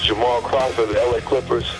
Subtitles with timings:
[0.00, 1.70] is Jamal Crawford of the LA Clippers.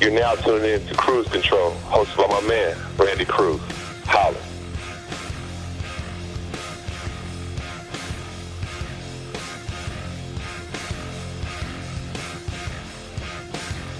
[0.00, 3.60] You're now tuning in to Cruise Control, hosted by my man, Randy Cruz.
[4.04, 4.36] Holla.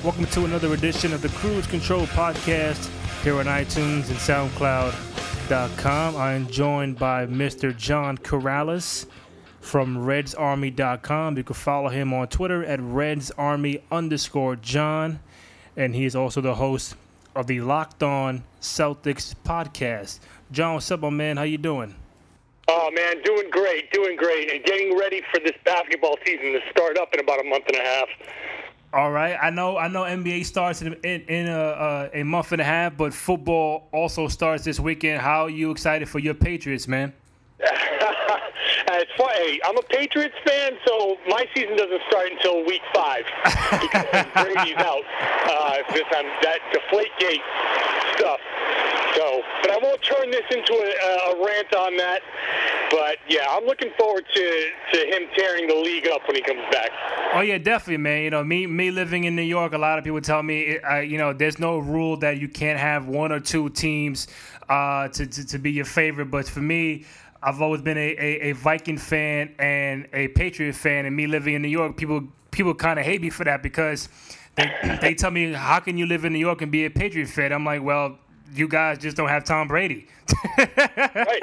[0.05, 2.89] Welcome to another edition of the Cruise Control Podcast
[3.23, 6.17] here on iTunes and SoundCloud.com.
[6.17, 7.77] I am joined by Mr.
[7.77, 9.07] John Karalis
[9.69, 11.37] from RedsArmy.com.
[11.37, 15.21] You can follow him on Twitter at RedsArmy underscore John.
[15.77, 16.97] And he is also the host
[17.37, 20.21] of the Locked On Celtics podcast.
[20.51, 21.37] John, what's up, my man?
[21.37, 21.95] How you doing?
[22.71, 26.99] Oh man, doing great, doing great, and getting ready for this basketball season to start
[26.99, 28.09] up in about a month and a half.
[28.93, 29.79] All right, I know.
[29.79, 33.15] I know NBA starts in in, in a, uh, a month and a half, but
[33.15, 35.21] football also starts this weekend.
[35.23, 37.13] How are you excited for your Patriots, man?
[38.87, 39.61] it's funny.
[39.65, 45.05] I'm a Patriots fan, so my season doesn't start until week five because Brady's out.
[45.49, 47.43] Uh, this on that deflate gate
[48.17, 48.41] stuff.
[49.17, 52.21] So, but I won't turn this into a, a rant on that.
[52.91, 56.63] But yeah, I'm looking forward to, to him tearing the league up when he comes
[56.71, 56.91] back.
[57.35, 58.23] Oh yeah, definitely, man.
[58.23, 60.99] You know, me me living in New York, a lot of people tell me, uh,
[60.99, 64.29] you know, there's no rule that you can't have one or two teams
[64.69, 66.31] uh, to, to to be your favorite.
[66.31, 67.05] But for me,
[67.43, 71.55] I've always been a, a, a, Viking fan and a Patriot fan, and me living
[71.55, 74.09] in New York, people people kind of hate me for that because
[74.57, 77.29] they they tell me, how can you live in New York and be a Patriot
[77.29, 77.53] fan?
[77.53, 78.19] I'm like, well,
[78.55, 80.07] you guys just don't have Tom Brady.
[80.59, 81.43] right.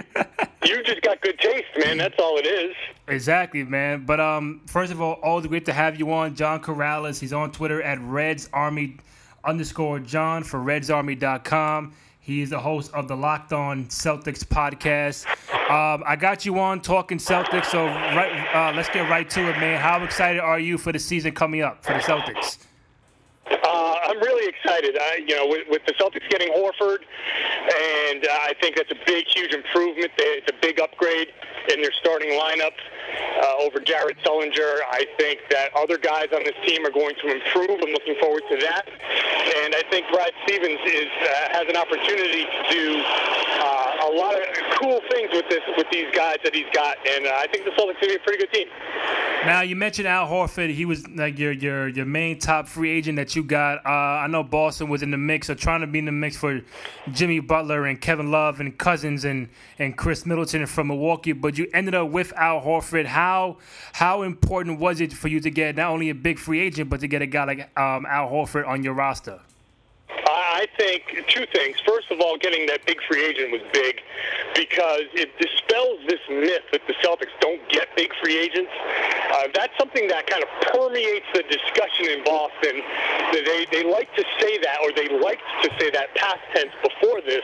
[0.66, 1.97] You just got good taste, man.
[1.97, 2.75] That's all it is.
[3.07, 4.05] Exactly, man.
[4.05, 7.19] But um, first of all, always great to have you on, John Karalis.
[7.19, 8.97] He's on Twitter at Reds Army
[9.43, 11.93] underscore John for RedsArmy.com.
[12.25, 15.27] He is the host of the Locked On Celtics podcast.
[15.69, 19.59] Um, I got you on talking Celtics, so right, uh, let's get right to it,
[19.59, 19.79] man.
[19.79, 22.65] How excited are you for the season coming up for the Celtics?
[23.45, 24.97] Uh, I'm really excited.
[24.99, 27.05] I, you know, with, with the Celtics getting Horford,
[28.09, 30.11] and uh, I think that's a big, huge improvement.
[30.17, 31.27] It's a big upgrade
[31.71, 32.73] in their starting lineup
[33.41, 34.81] uh, over Jared Sullinger.
[34.89, 37.79] I think that other guys on this team are going to improve.
[37.81, 38.88] I'm looking forward to that.
[39.63, 44.35] And I think Brad Stevens is uh, has an opportunity to do uh, a lot
[44.35, 44.45] of
[44.79, 46.97] cool things with this with these guys that he's got.
[47.07, 48.67] And uh, I think the Celtics to be a pretty good team.
[49.45, 50.73] Now you mentioned Al Horford.
[50.73, 53.85] He was like your your your main top free agent that you got.
[53.85, 53.89] Uh,
[54.23, 56.61] I know Boston was in the mix or trying to be in the mix for
[57.11, 61.67] Jimmy Butler and Kevin Love and Cousins and and Khris Middleton from Milwaukee, but you
[61.73, 62.94] ended up with Al Horford.
[63.03, 63.57] How
[63.94, 67.01] how important was it for you to get not only a big free agent but
[67.01, 69.39] to get a guy like um, Al Horford on your roster?
[70.56, 71.75] I think two things.
[71.85, 74.00] First of all, getting that big free agent was big
[74.56, 78.72] because it dispels this myth that the Celtics don't get big free agents.
[78.72, 82.81] Uh, that's something that kind of permeates the discussion in Boston.
[83.35, 87.22] They, they like to say that, or they liked to say that past tense before
[87.22, 87.44] this,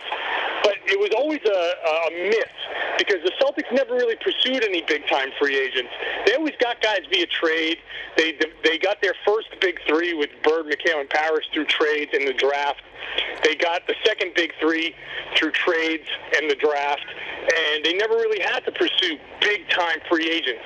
[0.63, 2.57] but it was always a, a myth
[2.97, 5.91] because the Celtics never really pursued any big time free agents.
[6.25, 7.77] They always got guys via trade.
[8.17, 8.33] They
[8.63, 12.33] they got their first big three with Bird, McHale, and Parish through trades in the
[12.33, 12.81] draft.
[13.43, 14.95] They got the second big three
[15.35, 16.05] through trades
[16.37, 17.05] and the draft,
[17.41, 20.61] and they never really had to pursue big time free agents.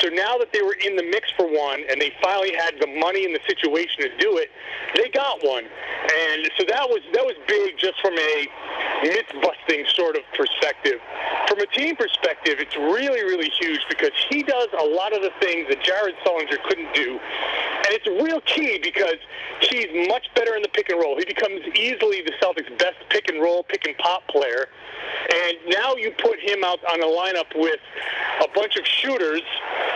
[0.00, 2.86] So now that they were in the mix for one, and they finally had the
[2.86, 4.50] money and the situation to do it,
[4.94, 8.48] they got one, and so that was that was big just from a
[9.02, 11.00] myth busting sort of perspective.
[11.48, 15.30] From a team perspective, it's really really huge because he does a lot of the
[15.40, 19.18] things that Jared Sullinger couldn't do, and it's real key because
[19.60, 21.16] he's much better in the pick and roll.
[21.18, 24.68] He becomes easily the Celtics' best pick and roll, pick and pop player.
[25.32, 27.80] And now you put him out on a lineup with
[28.42, 29.42] a bunch of shooters.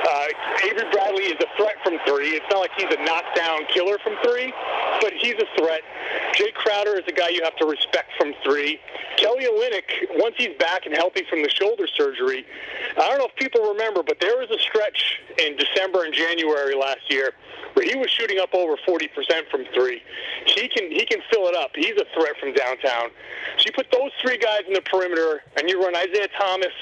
[0.08, 0.26] Uh,
[0.64, 2.36] Avery Bradley is a threat from three.
[2.36, 4.52] It's not like he's a knockdown killer from three,
[5.00, 5.82] but he's a threat.
[6.34, 8.78] Jae Crowder is a guy you have to respect from three.
[9.16, 12.44] Kelly Olynyk, once he's back and healthy from the shoulder surgery,
[12.96, 16.74] I don't know if people remember, but there was a stretch in December and January
[16.74, 17.32] last year
[17.76, 19.10] where he was shooting up over 40%
[19.50, 20.00] from three.
[20.46, 21.72] He can he can fill it up.
[21.74, 23.12] He's a threat from downtown.
[23.58, 25.05] So you put those three guys in the perimeter,
[25.56, 26.72] and you run Isaiah Thomas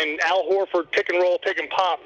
[0.00, 2.00] and Al Horford pick and roll, pick and pop.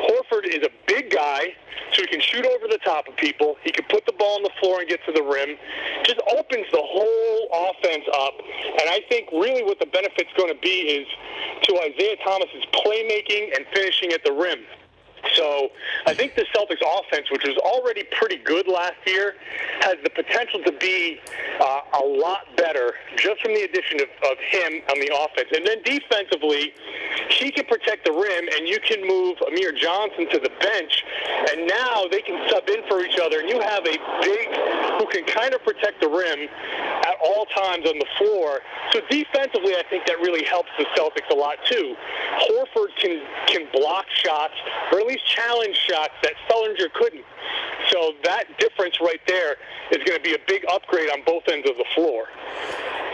[0.00, 1.54] Horford is a big guy,
[1.92, 3.56] so he can shoot over the top of people.
[3.62, 5.56] He can put the ball on the floor and get to the rim.
[6.04, 8.34] Just opens the whole offense up.
[8.80, 11.06] And I think really what the benefit's going to be is
[11.64, 14.60] to Isaiah Thomas's playmaking and finishing at the rim.
[15.34, 15.70] So
[16.06, 19.34] I think the Celtics offense, which was already pretty good last year,
[19.80, 21.20] has the potential to be
[21.60, 25.48] uh, a lot better just from the addition of, of him on the offense.
[25.54, 26.72] And then defensively,
[27.30, 31.04] he can protect the rim, and you can move Amir Johnson to the bench,
[31.52, 34.46] and now they can sub in for each other, and you have a big
[34.98, 36.48] who can kind of protect the rim
[37.04, 38.60] at all times on the floor.
[38.92, 41.94] So defensively, I think that really helps the Celtics a lot too.
[42.48, 44.54] Horford can can block shots,
[44.92, 47.24] or at least challenge shots that Sullinger couldn't.
[47.90, 49.56] So that difference right there
[49.92, 52.24] is going to be a big upgrade on both ends of the floor.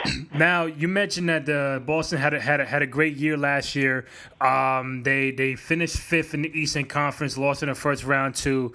[0.35, 3.77] Now you mentioned that uh, Boston had a, had a, had a great year last
[3.77, 4.07] year.
[4.41, 8.73] Um, they they finished fifth in the Eastern Conference, lost in the first round to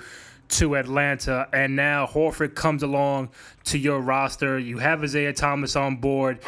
[0.50, 3.29] to Atlanta, and now Horford comes along
[3.65, 4.57] to your roster.
[4.57, 6.39] You have Isaiah Thomas on board.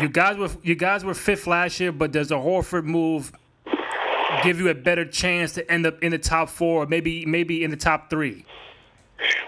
[0.00, 3.32] You guys were you guys were fifth last year, but does a Horford move
[4.42, 7.70] give you a better chance to end up in the top four, maybe maybe in
[7.70, 8.44] the top three?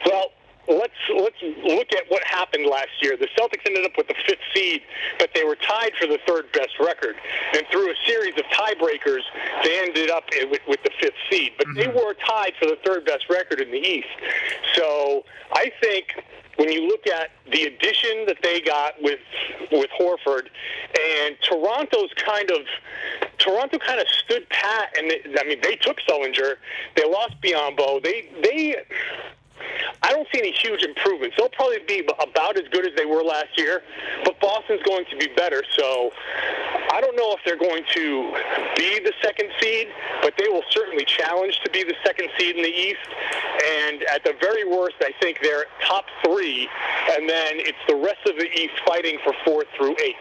[0.04, 0.30] Well,
[0.68, 3.16] let's let's look at what happened last year.
[3.16, 4.82] The Celtics ended up with the fifth seed,
[5.18, 7.16] but they were tied for the third best record.
[7.54, 9.22] And through a series of tiebreakers,
[9.64, 11.52] they ended up with, with the fifth seed.
[11.58, 11.78] But mm-hmm.
[11.78, 14.08] they were tied for the third best record in the East.
[14.74, 16.08] So I think
[16.56, 19.20] when you look at the addition that they got with
[19.72, 20.48] with Horford
[20.98, 22.60] and Toronto's kind of
[23.38, 26.54] Toronto kind of stood pat and they, I mean they took Sullinger,
[26.96, 28.76] they lost Biyombo, they they
[30.02, 31.36] I don't see any huge improvements.
[31.36, 33.82] They'll probably be about as good as they were last year,
[34.24, 35.62] but Boston's going to be better.
[35.76, 36.10] So
[36.92, 38.32] I don't know if they're going to
[38.76, 39.88] be the second seed,
[40.22, 43.08] but they will certainly challenge to be the second seed in the East.
[43.82, 46.68] And at the very worst, I think they're top three,
[47.10, 50.16] and then it's the rest of the East fighting for fourth through eighth.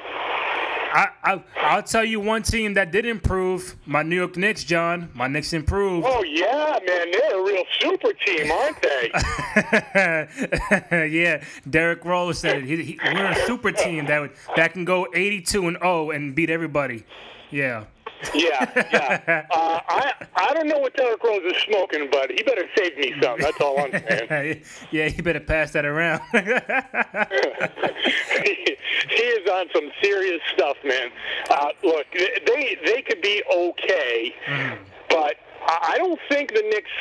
[0.95, 3.75] I, I I'll tell you one team that did improve.
[3.86, 5.09] My New York Knicks, John.
[5.13, 6.07] My Knicks improved.
[6.09, 9.12] Oh yeah, man, they're a real super team, aren't they?
[11.12, 12.63] yeah, Derrick Rose said it.
[12.63, 16.33] He, he, we're a super team that would, that can go 82 and 0 and
[16.33, 17.03] beat everybody.
[17.51, 17.86] Yeah.
[18.34, 19.46] Yeah, yeah.
[19.52, 23.14] Uh, I I don't know what Derrick Rose is smoking, but he better save me
[23.22, 23.40] some.
[23.40, 24.62] That's all I'm saying.
[24.92, 26.22] yeah, he better pass that around.
[26.32, 26.40] he,
[29.10, 31.10] he is on some serious stuff, man.
[31.50, 34.78] Uh, look, they they could be okay, mm.
[35.10, 35.36] but
[35.68, 36.92] I don't think the Knicks.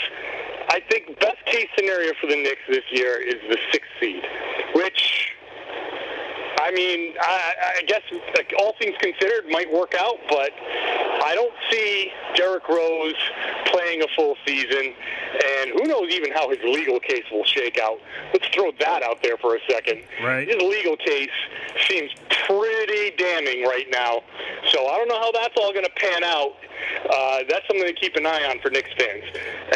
[0.68, 4.24] I think best case scenario for the Knicks this year is the sixth seed,
[4.74, 5.34] which
[6.64, 8.00] I mean, I, I guess
[8.34, 10.50] like, all things considered might work out, but
[11.22, 13.14] I don't see Derrick Rose
[13.66, 17.98] playing a full season, and who knows even how his legal case will shake out.
[18.32, 20.04] Let's throw that out there for a second.
[20.22, 20.48] Right.
[20.48, 21.28] His legal case
[21.86, 22.10] seems
[22.46, 24.22] pretty damning right now,
[24.72, 26.52] so I don't know how that's all going to pan out.
[27.10, 29.24] Uh, that's something to keep an eye on for Knicks fans.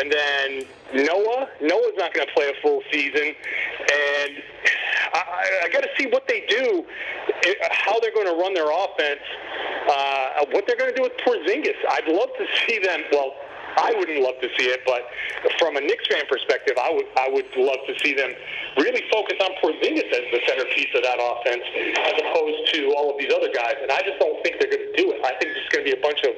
[0.01, 3.35] And then Noah, Noah's not going to play a full season,
[3.93, 4.43] and
[5.13, 6.85] I, I got to see what they do,
[7.45, 9.21] eh, how they're going to run their offense,
[9.89, 11.79] uh, what they're going to do with Porzingis.
[11.91, 13.03] I'd love to see them.
[13.13, 13.35] Well,
[13.79, 15.07] I wouldn't love to see it, but
[15.59, 18.33] from a Knicks fan perspective, I would I would love to see them
[18.77, 21.63] really focus on Porzingis as the centerpiece of that offense,
[22.11, 23.79] as opposed to all of these other guys.
[23.81, 25.23] And I just don't think they're going to do it.
[25.23, 26.35] I think it's going to be a bunch of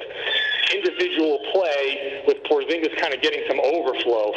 [0.75, 4.33] individual play with Porzingis kind of getting some overflow.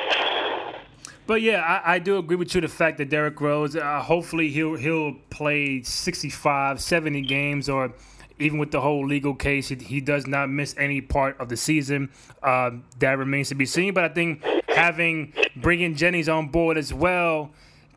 [1.26, 2.61] But yeah, I, I, do agree with you.
[2.61, 7.93] The fact that Derrick Rose, uh, hopefully he'll he'll play 65, 70 games, or
[8.38, 11.56] even with the whole legal case, he, he does not miss any part of the
[11.56, 12.11] season.
[12.43, 13.94] Uh, that remains to be seen.
[13.94, 17.50] But I think having bringing Jennings on board as well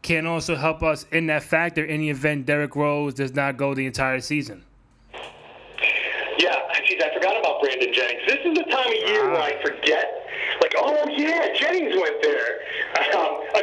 [0.03, 3.73] can also help us in that factor in the event Derrick Rose does not go
[3.73, 4.63] the entire season.
[6.39, 8.21] Yeah, geez, I forgot about Brandon Jennings.
[8.25, 10.27] This is the time of year where I forget
[10.61, 12.59] like, oh yeah, Jennings went there.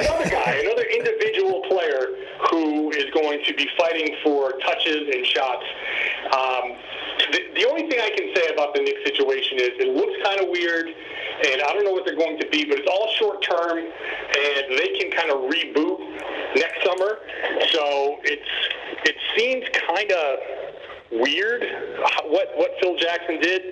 [0.01, 2.09] Another guy, another individual player
[2.51, 5.65] who is going to be fighting for touches and shots.
[6.35, 6.77] Um,
[7.31, 10.41] the, the only thing I can say about the Knicks situation is it looks kind
[10.41, 13.43] of weird, and I don't know what they're going to be, but it's all short
[13.43, 16.03] term, and they can kind of reboot
[16.57, 17.19] next summer.
[17.71, 18.51] So it's
[19.07, 20.39] it seems kind of
[21.23, 21.63] weird
[22.27, 23.63] what what Phil Jackson did,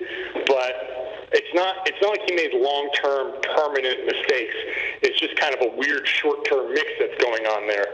[0.47, 1.02] but
[1.33, 4.55] it's not it's not like he made long term permanent mistakes.
[5.01, 7.87] It's just kind of a weird short term mix that's going on there.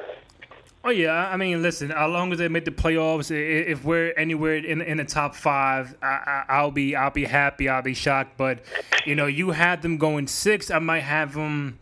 [0.84, 1.92] Oh yeah, I mean, listen.
[1.92, 5.96] As long as they make the playoffs, if we're anywhere in in the top five,
[6.02, 7.68] I, will be I'll be happy.
[7.68, 8.38] I'll be shocked.
[8.38, 8.60] But
[9.06, 10.72] you know, you had them going six.
[10.72, 11.80] I might have them.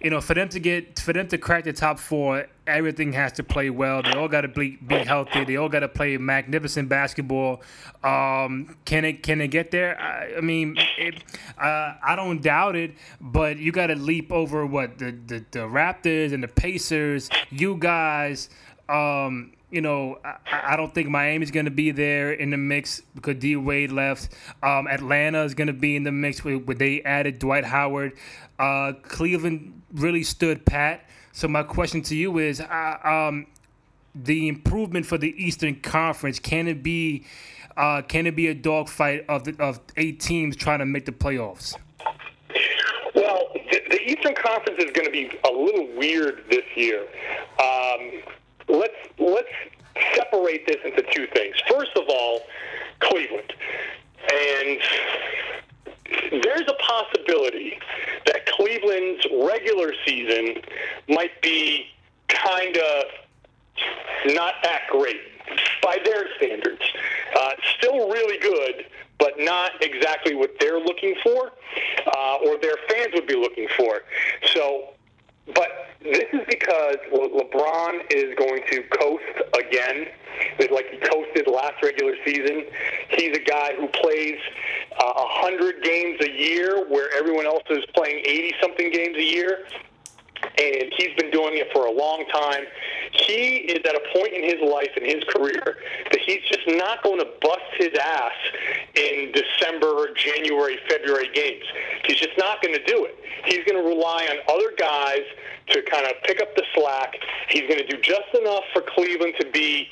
[0.00, 3.32] you know, for them to get for them to crack the top four, everything has
[3.32, 4.02] to play well.
[4.02, 5.44] They all got to be be healthy.
[5.44, 7.62] They all got to play magnificent basketball.
[8.02, 10.00] Um, can it can it get there?
[10.00, 11.22] I, I mean, it,
[11.58, 15.60] uh, I don't doubt it, but you got to leap over what the, the the
[15.60, 17.28] Raptors and the Pacers.
[17.50, 18.48] You guys.
[18.88, 23.00] Um, you know, I, I don't think Miami's going to be there in the mix
[23.14, 24.28] because D Wade left.
[24.62, 28.12] Um, Atlanta is going to be in the mix with, with they added Dwight Howard.
[28.58, 31.08] Uh, Cleveland really stood pat.
[31.32, 33.46] So my question to you is, uh, um,
[34.14, 37.24] the improvement for the Eastern Conference can it be?
[37.74, 41.12] Uh, can it be a dogfight of the, of eight teams trying to make the
[41.12, 41.74] playoffs?
[43.14, 47.06] Well, the, the Eastern Conference is going to be a little weird this year.
[47.58, 48.22] Um,
[48.72, 49.48] let's let's
[50.14, 51.54] separate this into two things.
[51.70, 52.40] First of all,
[53.00, 53.52] Cleveland,
[54.32, 54.80] and
[56.42, 57.78] there's a possibility
[58.26, 60.62] that Cleveland's regular season
[61.08, 61.86] might be
[62.28, 63.04] kind of
[64.26, 65.20] not that great
[65.82, 66.82] by their standards.
[67.38, 68.86] Uh, still really good,
[69.18, 71.52] but not exactly what they're looking for
[72.06, 74.02] uh, or their fans would be looking for.
[74.54, 74.94] So,
[75.46, 75.68] but
[76.02, 79.22] this is because LeBron is going to coast
[79.58, 80.06] again,
[80.70, 82.64] like he coasted last regular season.
[83.10, 84.38] He's a guy who plays
[84.98, 89.66] uh, 100 games a year where everyone else is playing 80 something games a year
[90.42, 92.64] and he's been doing it for a long time.
[93.12, 95.76] He is at a point in his life and his career
[96.10, 98.32] that he's just not going to bust his ass
[98.94, 101.64] in December, January, February games.
[102.06, 103.16] He's just not going to do it.
[103.44, 105.24] He's going to rely on other guys
[105.68, 107.14] to kind of pick up the slack.
[107.48, 109.88] He's going to do just enough for Cleveland to be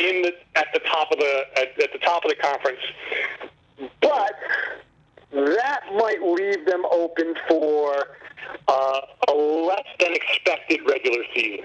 [0.00, 2.80] in the at the top of the at, at the top of the conference.
[4.00, 4.32] But
[5.32, 8.08] that might leave them open for
[8.68, 11.64] uh, a less than expected regular season.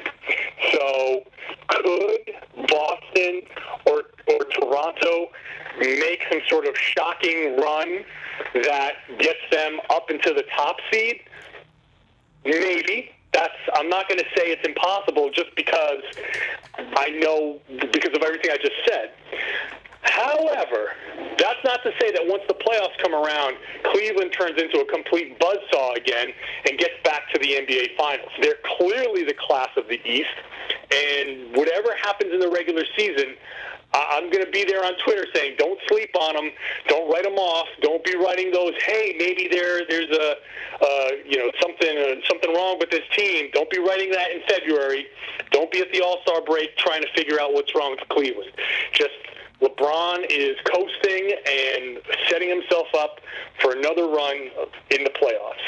[0.72, 1.24] So,
[1.68, 3.42] could Boston
[3.86, 5.30] or or Toronto
[5.80, 8.04] make some sort of shocking run
[8.54, 11.22] that gets them up into the top seed?
[12.44, 13.12] Maybe.
[13.34, 13.54] That's.
[13.74, 16.04] I'm not going to say it's impossible just because
[16.78, 19.12] I know because of everything I just said.
[20.06, 20.94] However,
[21.38, 25.40] that's not to say that once the playoffs come around, Cleveland turns into a complete
[25.40, 26.30] buzzsaw again
[26.70, 28.30] and gets back to the NBA Finals.
[28.42, 30.36] They're clearly the class of the East,
[30.94, 33.36] and whatever happens in the regular season,
[33.94, 36.52] I'm going to be there on Twitter saying, "Don't sleep on them.
[36.88, 37.68] Don't write them off.
[37.82, 38.74] Don't be writing those.
[38.84, 40.36] Hey, maybe there there's a
[40.82, 43.50] uh, you know something uh, something wrong with this team.
[43.54, 45.08] Don't be writing that in February.
[45.52, 48.52] Don't be at the All Star break trying to figure out what's wrong with Cleveland.
[48.92, 49.16] Just
[49.62, 53.20] LeBron is coasting and setting himself up
[53.62, 54.36] for another run
[54.92, 55.64] in the playoffs.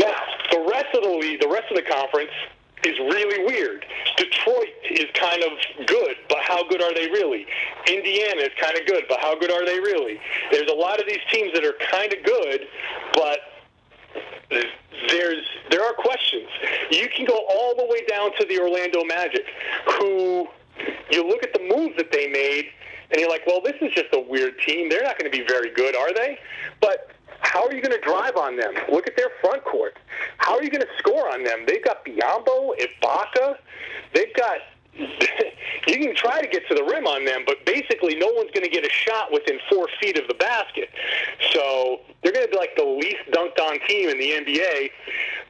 [0.00, 0.14] Now,
[0.50, 2.30] the rest of the league, the rest of the conference
[2.84, 3.84] is really weird.
[4.16, 7.46] Detroit is kind of good, but how good are they really?
[7.86, 10.20] Indiana is kind of good, but how good are they really?
[10.50, 12.66] There's a lot of these teams that are kind of good,
[13.14, 13.38] but
[15.10, 16.48] there's there are questions.
[16.90, 19.44] You can go all the way down to the Orlando Magic,
[19.98, 20.48] who
[21.10, 22.70] you look at the moves that they made
[23.10, 24.88] and you're like, well, this is just a weird team.
[24.88, 26.38] They're not going to be very good, are they?
[26.80, 27.10] But
[27.40, 28.74] how are you going to drive on them?
[28.90, 29.96] Look at their front court.
[30.38, 31.64] How are you going to score on them?
[31.66, 33.56] They've got Biyombo, Ibaka.
[34.14, 34.58] They've got
[35.86, 38.64] you can try to get to the rim on them, but basically no one's going
[38.64, 40.90] to get a shot within four feet of the basket.
[41.52, 44.90] So they're going to be like the least dunked on team in the NBA.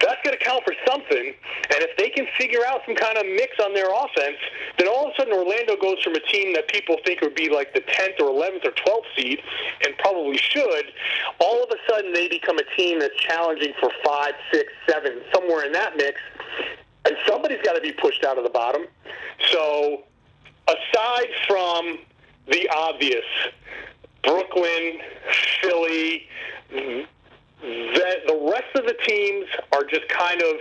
[0.00, 1.34] That's going to count for something.
[1.74, 4.38] And if they can figure out some kind of mix on their offense,
[4.78, 7.48] then all of a sudden Orlando goes from a team that people think would be
[7.48, 9.40] like the 10th or 11th or 12th seed,
[9.84, 10.92] and probably should,
[11.40, 15.64] all of a sudden they become a team that's challenging for five, six, seven, somewhere
[15.64, 16.20] in that mix
[17.04, 18.86] and somebody's got to be pushed out of the bottom.
[19.50, 20.04] So,
[20.66, 21.98] aside from
[22.46, 23.24] the obvious,
[24.22, 25.00] Brooklyn,
[25.62, 26.28] Philly,
[26.70, 27.06] the,
[28.26, 30.56] the rest of the teams are just kind of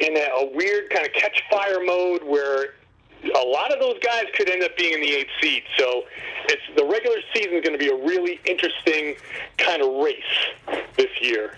[0.00, 2.74] in a, a weird kind of catch fire mode where
[3.22, 5.62] a lot of those guys could end up being in the eighth seed.
[5.78, 6.04] So
[6.46, 9.16] it's the regular season is going to be a really interesting
[9.58, 11.56] kind of race this year.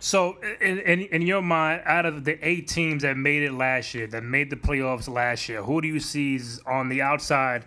[0.00, 3.94] So, in, in, in your mind, out of the eight teams that made it last
[3.94, 7.64] year, that made the playoffs last year, who do you see is on the outside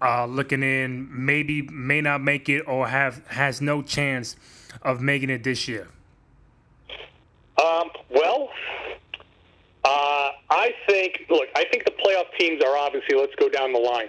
[0.00, 4.36] uh, looking in, maybe may not make it or have has no chance
[4.82, 5.88] of making it this year?
[7.62, 8.50] Um, well,
[9.84, 13.78] uh, I think, look, I think the playoff teams are obviously, let's go down the
[13.78, 14.08] line.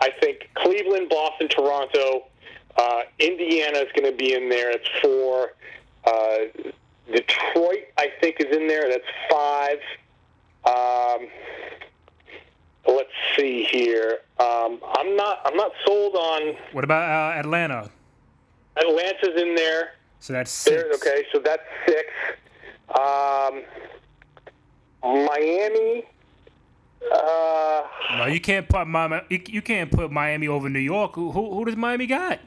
[0.00, 2.26] I think Cleveland, Boston, Toronto,
[2.76, 4.70] uh, Indiana is going to be in there.
[4.70, 5.52] It's four.
[6.04, 6.70] Uh,
[7.12, 8.88] Detroit, I think, is in there.
[8.88, 9.78] That's five.
[10.64, 11.28] Um,
[12.86, 14.18] let's see here.
[14.38, 15.40] Um, I'm not.
[15.44, 17.90] I'm not sold on What about uh, Atlanta?
[18.76, 19.92] Atlanta's in there.
[20.20, 20.82] So that's six.
[20.82, 22.08] There, okay, so that's six.
[22.98, 23.62] Um,
[25.02, 26.04] Miami.
[27.12, 27.82] Uh,
[28.18, 29.20] No, you can't put Miami.
[29.30, 31.14] You, you can't put Miami over New York.
[31.14, 32.40] Who who, who does Miami got?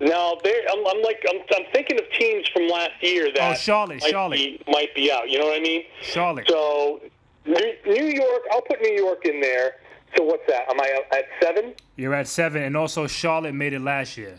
[0.00, 0.38] No.
[0.44, 1.24] I'm, I'm like.
[1.28, 4.36] I'm, I'm thinking of teams from last year that Oh, Charlotte, might Charlotte.
[4.36, 5.28] Be, might be out.
[5.28, 5.82] You know what I mean?
[6.02, 6.46] Charlotte.
[6.48, 7.00] So
[7.46, 8.42] New, New York.
[8.52, 9.76] I'll put New York in there.
[10.16, 10.70] So what's that?
[10.70, 11.74] Am I at seven?
[11.96, 14.38] You're at seven, and also Charlotte made it last year.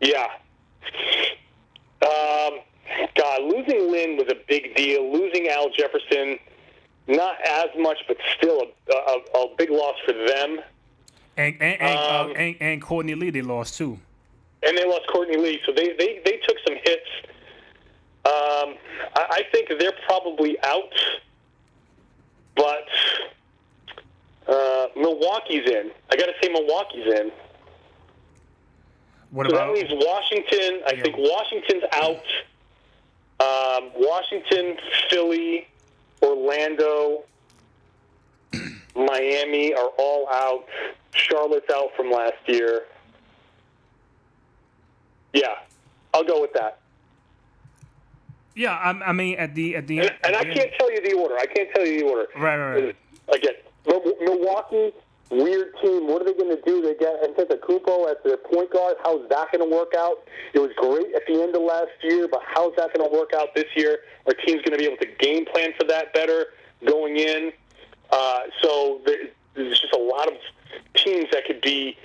[0.00, 0.26] Yeah.
[2.02, 2.58] Um,
[3.14, 5.12] God, losing Lin was a big deal.
[5.12, 6.38] Losing Al Jefferson,
[7.06, 10.58] not as much, but still a, a, a big loss for them.
[11.36, 13.98] And and and, uh, Um, and and Courtney Lee they lost too.
[14.66, 17.08] And they lost Courtney Lee, so they, they, they took some hits.
[18.24, 18.76] Um,
[19.16, 20.92] I, I think they're probably out,
[22.54, 22.86] but
[24.48, 25.90] uh, Milwaukee's in.
[26.10, 27.32] I got to say Milwaukee's in.
[29.32, 30.82] What So that leaves Washington.
[30.86, 31.02] I Yeah.
[31.02, 32.24] think Washington's out.
[33.40, 34.76] Um, Washington,
[35.10, 35.66] Philly,
[36.22, 37.24] Orlando,
[38.94, 40.66] Miami are all out.
[41.14, 42.84] Charlotte's out from last year.
[45.32, 45.46] Yeah,
[46.14, 46.78] I'll go with that.
[48.54, 48.72] yeah?
[48.72, 50.18] I, I mean at the at the And, end.
[50.24, 51.36] and I the end- can't tell you the order.
[51.38, 52.26] I can't tell you the order.
[52.36, 52.96] Right, right, right.
[53.34, 53.54] Again,
[53.86, 54.92] Mil- Milwaukee,
[55.30, 56.06] weird team.
[56.08, 56.82] What are they going to do?
[56.82, 58.96] They get Antetokounmpo as their point guard.
[59.02, 60.18] How's that going to work out?
[60.52, 63.30] It was great at the end of last year, but how's that going to work
[63.34, 64.00] out this year?
[64.26, 66.46] Our team's going to be able to game plan for that better
[66.86, 67.52] going in.
[68.10, 69.00] Uh, so
[69.54, 70.34] there's just a lot of
[70.94, 71.96] teams that could be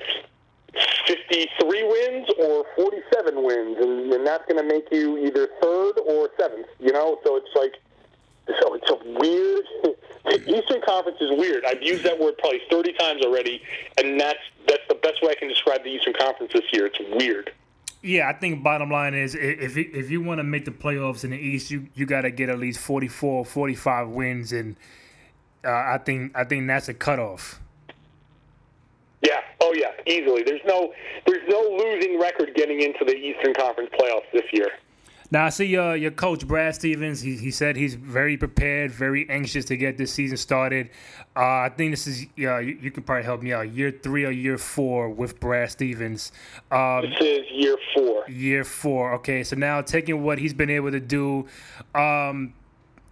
[1.07, 6.29] 53 wins or 47 wins, and, and that's going to make you either third or
[6.39, 6.67] seventh.
[6.79, 7.73] You know, so it's like
[8.61, 9.65] so it's a weird.
[10.47, 11.63] Eastern Conference is weird.
[11.65, 13.61] I've used that word probably 30 times already,
[13.97, 16.87] and that's that's the best way I can describe the Eastern Conference this year.
[16.87, 17.51] It's weird.
[18.01, 21.31] Yeah, I think bottom line is if if you want to make the playoffs in
[21.31, 24.75] the East, you you got to get at least 44, 45 wins, and
[25.65, 27.59] uh, I think I think that's a cutoff.
[29.21, 29.41] Yeah.
[29.61, 29.91] Oh yeah.
[30.05, 30.43] Easily.
[30.43, 30.93] There's no
[31.25, 34.69] there's no losing record getting into the Eastern Conference playoffs this year.
[35.29, 37.19] Now I see uh, your coach Brad Stevens.
[37.19, 40.89] He, he said he's very prepared, very anxious to get this season started.
[41.35, 42.59] Uh, I think this is yeah.
[42.59, 43.69] You, you can probably help me out.
[43.73, 46.31] Year three or year four with Brad Stevens.
[46.71, 48.23] Um, This is year four.
[48.29, 49.13] year four.
[49.15, 51.45] Okay, so now taking what he's been able to do,
[51.93, 52.53] um,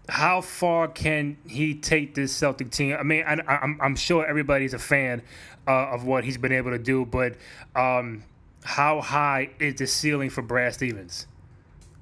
[0.08, 2.96] how far can he take this Celtic team?
[2.98, 5.22] I mean, I, I'm I'm sure everybody's a fan
[5.68, 7.36] uh, of what he's been able to do, but
[7.76, 8.24] um,
[8.64, 11.28] how high is the ceiling for Brad Stevens?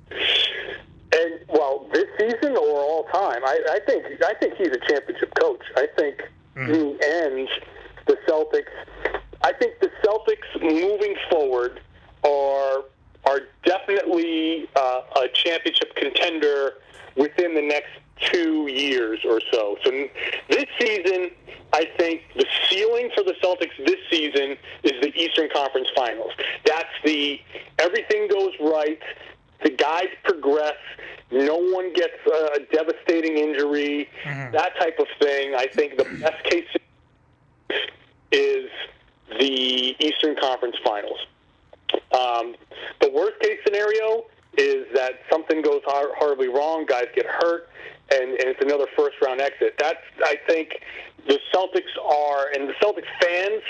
[0.10, 5.34] And well, this season or all time, I, I think I think he's a championship
[5.40, 5.62] coach.
[5.76, 6.22] I think
[6.56, 7.52] he ends
[8.08, 9.22] the Celtics.
[9.42, 11.82] I think the Celtics moving forward
[12.24, 12.84] are
[13.26, 16.74] are definitely uh, a championship contender
[17.16, 19.78] within the next two years or so.
[19.84, 19.92] So
[20.50, 21.32] this season,
[21.74, 26.32] I think the ceiling for the Celtics this season is the Eastern Conference Finals.
[26.66, 27.40] That's the
[27.80, 29.00] everything goes right.
[29.64, 30.76] The guys progress.
[31.32, 34.10] No one gets a devastating injury.
[34.52, 35.56] That type of thing.
[35.56, 36.68] I think the best case
[38.32, 38.70] is
[39.40, 41.20] the Eastern Conference Finals.
[42.12, 42.56] Um,
[43.02, 44.26] the worst case scenario
[44.58, 47.70] is that something goes hor- horribly wrong, guys get hurt,
[48.14, 49.76] and, and it's another first round exit.
[49.78, 50.82] That's, I think,
[51.28, 53.64] the Celtics are, and the Celtics fans.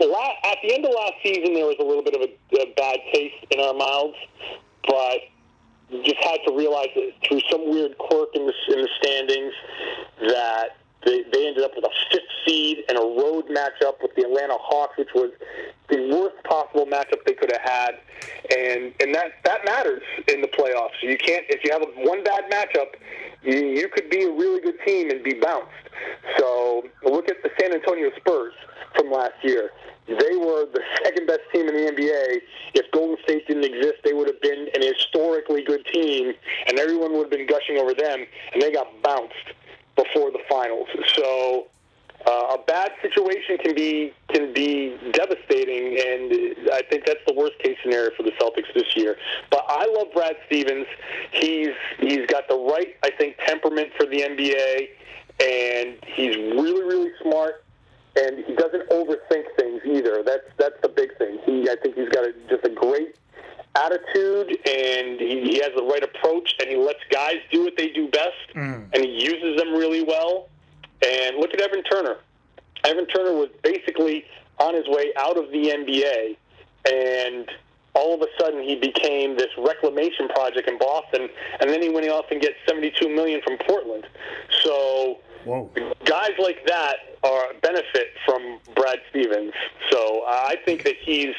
[0.00, 2.98] At the end of last season, there was a little bit of a, a bad
[3.12, 4.16] taste in our mouths,
[4.86, 5.18] but
[5.90, 9.54] you just had to realize that through some weird quirk in the, in the standings
[10.20, 14.22] that they, they ended up with a fifth seed and a road matchup with the
[14.22, 15.30] Atlanta Hawks, which was
[15.88, 17.90] the worst possible matchup they could have had,
[18.56, 21.00] and and that that matters in the playoffs.
[21.02, 22.94] You can't if you have a, one bad matchup,
[23.54, 25.68] you, could be a really good team and be bounced.
[26.38, 28.54] So look at the San Antonio Spurs
[28.94, 29.70] from last year.
[30.06, 32.40] They were the second best team in the NBA.
[32.74, 36.32] If Golden State didn't exist, they would have been an historically good team,
[36.66, 39.34] and everyone would have been gushing over them, and they got bounced
[39.96, 40.88] before the finals.
[41.14, 41.66] So
[42.26, 47.58] uh, a bad situation can be can be devastating, and I think that's the worst
[47.60, 49.16] case scenario for the Celtics this year.
[49.50, 50.86] But I love Brad Stevens.
[51.32, 54.88] He's he's got the right, I think, temperament for the NBA,
[55.40, 57.64] and he's really really smart.
[58.16, 60.22] And he doesn't overthink things either.
[60.24, 61.38] That's that's the big thing.
[61.46, 63.14] He, I think he's got a, just a great
[63.76, 67.88] attitude and he, he has the right approach and he lets guys do what they
[67.88, 68.86] do best Mm.
[68.92, 70.48] and he uses them really well.
[71.06, 72.16] And look at Evan Turner.
[72.84, 74.24] Evan Turner was basically
[74.58, 76.36] on his way out of the NBA,
[76.90, 77.48] and
[77.94, 81.28] all of a sudden he became this reclamation project in Boston,
[81.60, 84.06] and then he went off and gets 72 million from Portland.
[84.62, 85.70] So Whoa.
[86.04, 89.52] guys like that are benefit from Brad Stevens.
[89.90, 91.34] So I think that he's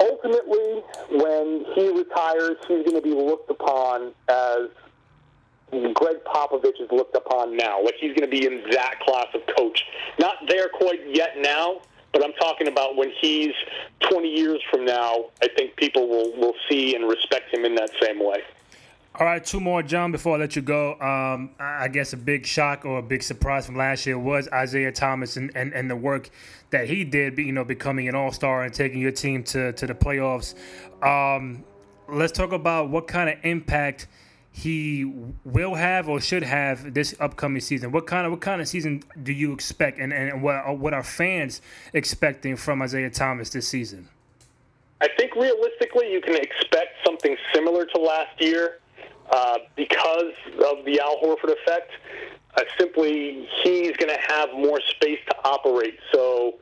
[0.00, 4.68] ultimately when he retires, he's going to be looked upon as
[5.72, 7.82] Gregg Popovich is looked upon now.
[7.82, 9.82] Like he's going to be in that class of coach.
[10.18, 11.80] Not there quite yet now,
[12.12, 13.54] but I'm talking about when he's
[14.00, 15.30] 20 years from now.
[15.42, 18.42] I think people will will see and respect him in that same way.
[19.14, 20.98] All right, two more, John, before I let you go.
[20.98, 24.90] Um, I guess a big shock or a big surprise from last year was Isaiah
[24.90, 26.30] Thomas and, and, and the work
[26.70, 29.86] that he did, you know, becoming an all star and taking your team to, to
[29.86, 30.54] the playoffs.
[31.02, 31.62] Um,
[32.08, 34.06] let's talk about what kind of impact
[34.52, 35.10] he
[35.44, 37.90] will have or should have this upcoming season.
[37.90, 41.02] What kind of what kind of season do you expect, and, and what what are
[41.02, 41.62] fans
[41.94, 44.08] expecting from Isaiah Thomas this season?
[45.00, 48.78] I think realistically, you can expect something similar to last year
[49.30, 50.34] uh, because
[50.64, 51.90] of the Al Horford effect.
[52.54, 55.98] Uh, simply, he's going to have more space to operate.
[56.12, 56.58] So,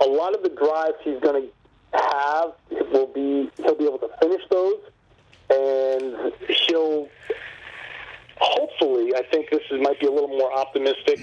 [0.00, 2.52] a lot of the drives he's going to have
[2.92, 4.78] will be he'll be able to finish those,
[5.50, 7.08] and he'll
[8.36, 9.12] hopefully.
[9.14, 11.20] I think this is, might be a little more optimistic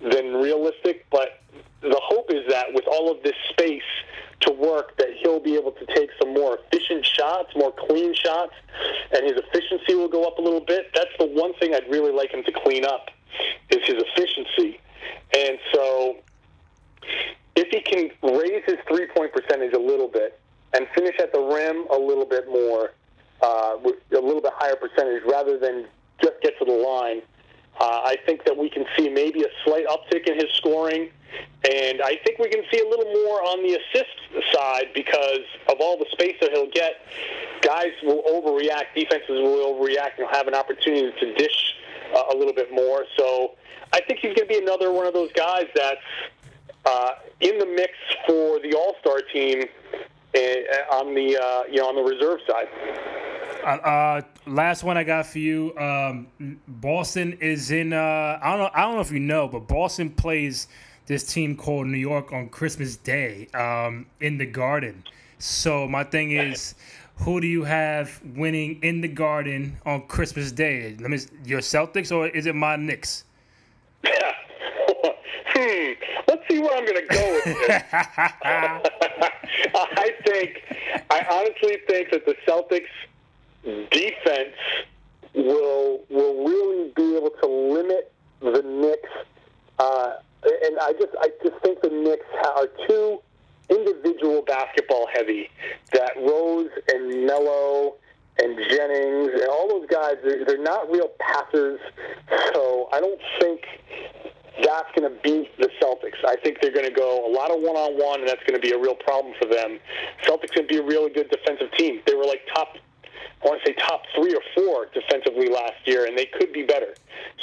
[0.00, 1.40] than realistic, but
[1.80, 3.82] the hope is that with all of this space
[4.40, 8.54] to work, that he'll be able to take some more efficient shots, more clean shots,
[9.14, 10.90] and his efficiency will go up a little bit.
[10.94, 13.10] That's the one thing I'd really like him to clean up
[13.70, 14.80] is his efficiency.
[15.36, 16.16] And so,
[17.56, 20.40] if he can raise his three-point percentage a little bit
[20.74, 22.92] and finish at the rim a little bit more,
[23.42, 25.86] uh, a little bit higher percentage, rather than
[26.22, 27.22] just get to the line,
[27.80, 31.10] uh, I think that we can see maybe a slight uptick in his scoring,
[31.70, 35.76] and I think we can see a little more on the assist side because of
[35.80, 37.06] all the space that he'll get.
[37.62, 41.74] Guys will overreact, defenses will overreact, and he'll have an opportunity to dish
[42.14, 43.04] uh, a little bit more.
[43.16, 43.52] So
[43.92, 46.00] I think he's going to be another one of those guys that's
[46.84, 47.92] uh, in the mix
[48.26, 49.64] for the All Star team
[50.34, 50.38] uh,
[50.96, 52.68] on the uh, you know on the reserve side.
[53.62, 55.76] Uh, uh, last one I got for you.
[55.78, 56.26] Um,
[56.66, 57.92] Boston is in.
[57.92, 58.70] Uh, I don't know.
[58.74, 60.68] I don't know if you know, but Boston plays
[61.06, 65.04] this team called New York on Christmas Day um, in the Garden.
[65.38, 66.74] So my thing is,
[67.16, 70.96] who do you have winning in the Garden on Christmas Day?
[70.98, 71.18] Let me.
[71.44, 73.24] Your Celtics or is it my Knicks?
[74.04, 75.92] hmm.
[76.26, 77.82] Let's see where I'm going to go with this.
[79.74, 80.62] I think,
[81.10, 82.86] I honestly think that the Celtics
[83.62, 84.56] defense
[85.34, 89.10] will will really be able to limit the Knicks.
[89.78, 90.12] Uh,
[90.44, 93.20] and I just I just think the Knicks are too
[93.70, 95.48] individual basketball heavy.
[95.92, 97.94] That Rose and Melo
[98.38, 101.80] and Jennings and all those guys, they're, they're not real passers.
[102.54, 103.60] So I don't think
[104.62, 106.24] that's going to beat the Celtics.
[106.26, 108.72] I think they're going to go a lot of one-on-one, and that's going to be
[108.72, 109.78] a real problem for them.
[110.24, 112.00] Celtics going to be a really good defensive team.
[112.06, 112.76] They were like top,
[113.42, 116.62] I want to say top three or four defensively last year, and they could be
[116.62, 116.94] better.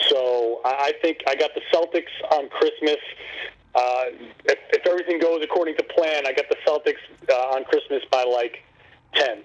[0.08, 2.98] So I think I got the Celtics on Christmas.
[3.76, 4.06] Uh,
[4.46, 8.24] if, if everything goes according to plan, I got the Celtics uh, on Christmas by
[8.24, 8.64] like
[9.14, 9.44] ten.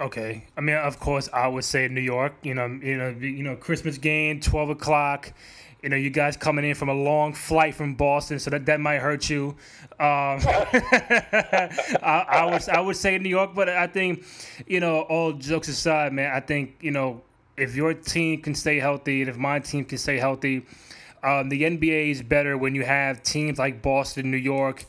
[0.00, 0.46] Okay.
[0.56, 2.34] I mean, of course, I would say New York.
[2.42, 5.32] You know, you know, you know, Christmas game, twelve o'clock.
[5.84, 8.80] You know, you guys coming in from a long flight from Boston, so that, that
[8.80, 9.48] might hurt you.
[10.00, 10.40] Um,
[12.00, 14.24] I, I would I would say New York, but I think,
[14.66, 17.20] you know, all jokes aside, man, I think you know
[17.58, 20.64] if your team can stay healthy and if my team can stay healthy,
[21.22, 24.86] um, the NBA is better when you have teams like Boston, New York,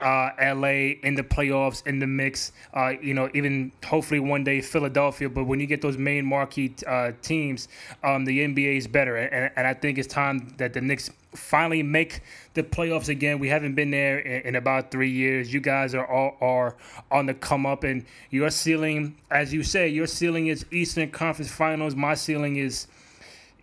[0.00, 2.52] uh, LA in the playoffs in the mix.
[2.74, 5.28] Uh, you know, even hopefully one day Philadelphia.
[5.28, 7.68] But when you get those main marquee uh, teams,
[8.02, 11.82] um, the NBA is better, and, and I think it's time that the Knicks finally
[11.82, 12.22] make
[12.54, 13.38] the playoffs again.
[13.38, 15.52] We haven't been there in, in about three years.
[15.52, 16.76] You guys are all are
[17.10, 21.50] on the come up, and your ceiling, as you say, your ceiling is Eastern Conference
[21.50, 21.94] Finals.
[21.94, 22.86] My ceiling is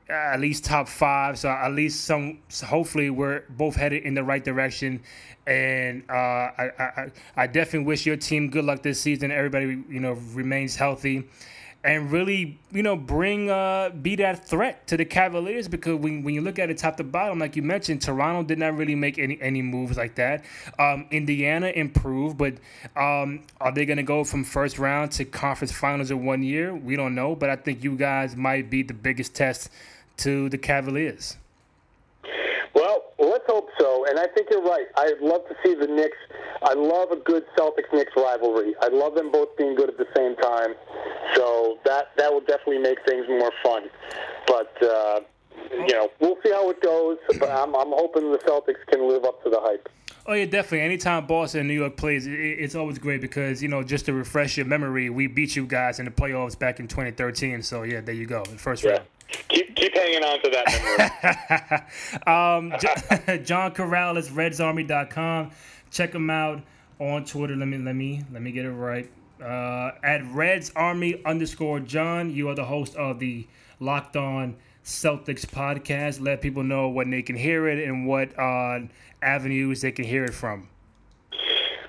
[0.09, 1.37] at least top five.
[1.39, 2.39] So at least some.
[2.49, 5.01] So hopefully, we're both headed in the right direction.
[5.47, 9.31] And uh, I, I, I definitely wish your team good luck this season.
[9.31, 11.25] Everybody, you know, remains healthy.
[11.85, 16.33] and really, you know, bring uh, be that threat to the Cavaliers because when, when
[16.33, 19.19] you look at it top to bottom, like you mentioned, Toronto did not really make
[19.19, 20.43] any any moves like that.
[20.79, 22.55] Um, Indiana improved, but
[22.95, 26.73] um, are they going to go from first round to conference finals in one year?
[26.73, 29.69] We don't know, but I think you guys might be the biggest test
[30.17, 31.37] to the Cavaliers.
[32.73, 34.05] Well, let's hope so.
[34.09, 34.87] And I think you're right.
[34.97, 36.17] I'd love to see the Knicks.
[36.61, 38.75] I love a good Celtics Knicks rivalry.
[38.81, 40.75] I love them both being good at the same time.
[41.35, 43.89] So that that will definitely make things more fun.
[44.45, 45.19] But uh,
[45.71, 47.17] you know, we'll see how it goes.
[47.39, 49.87] But I'm I'm hoping the Celtics can live up to the hype.
[50.27, 50.81] Oh yeah, definitely.
[50.81, 54.57] Anytime Boston and New York plays, it's always great because you know just to refresh
[54.57, 57.61] your memory, we beat you guys in the playoffs back in 2013.
[57.61, 58.91] So yeah, there you go, first yeah.
[58.91, 59.03] round.
[59.27, 61.85] Keep keep hanging on to that
[62.25, 62.71] memory.
[63.37, 65.51] um, John Karalis, RedsArmy.com.
[65.91, 66.61] Check him out
[66.99, 67.55] on Twitter.
[67.55, 69.09] Let me let me let me get it right.
[69.41, 72.31] Uh, at Reds Army underscore John.
[72.31, 73.47] You are the host of the
[73.79, 76.21] Locked On Celtics podcast.
[76.21, 78.79] Let people know when they can hear it and what uh,
[79.21, 80.69] avenues they can hear it from.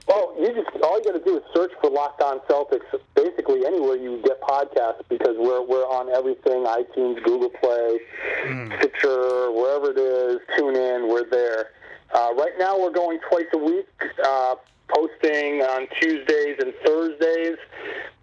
[0.09, 3.65] Well, you just all you got to do is search for Locked On Celtics, basically
[3.67, 8.01] anywhere you get podcasts, because we're we're on everything: iTunes, Google Play,
[8.45, 8.79] mm.
[8.79, 10.41] Stitcher, wherever it is.
[10.59, 11.71] Tune in, we're there.
[12.15, 13.89] Uh, right now, we're going twice a week,
[14.25, 14.55] uh,
[14.89, 17.57] posting on Tuesdays and Thursdays.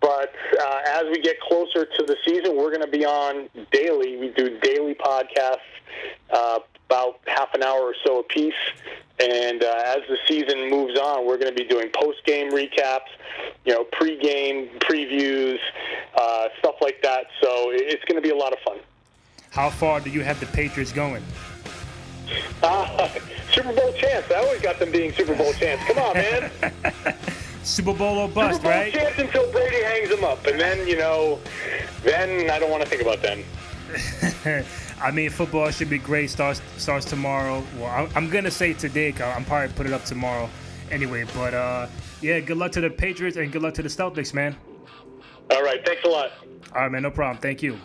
[0.02, 4.18] But uh, as we get closer to the season, we're going to be on daily.
[4.18, 5.60] We do daily podcasts,
[6.34, 6.60] uh,
[6.94, 8.54] about half an hour or so a piece.
[9.20, 13.10] And uh, as the season moves on, we're going to be doing post game recaps,
[13.66, 15.60] you know, pre game previews,
[16.16, 17.28] uh, stuff like that.
[17.42, 18.78] So it's going to be a lot of fun.
[19.50, 21.24] How far do you have the Patriots going?
[22.62, 23.10] Uh,
[23.52, 24.30] Super Bowl chance.
[24.32, 25.82] I always got them being Super Bowl chance.
[25.86, 26.52] Come on, man.
[27.64, 28.94] Super Bowl or bust, Super Bowl right?
[28.94, 31.40] chance until Brady hangs them up, and then you know,
[32.04, 33.46] then I don't want to think about then.
[35.04, 36.30] I mean, football should be great.
[36.30, 37.62] Starts starts tomorrow.
[37.78, 39.12] Well, I'm, I'm gonna say today.
[39.12, 40.50] Cause I'm probably put it up tomorrow,
[40.90, 41.26] anyway.
[41.36, 41.88] But uh,
[42.22, 44.56] yeah, good luck to the Patriots and good luck to the Celtics, man.
[45.52, 46.32] All right, thanks a lot.
[46.74, 47.04] All right, man.
[47.04, 47.38] No problem.
[47.42, 47.78] Thank you.